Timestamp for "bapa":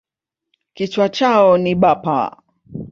1.81-2.43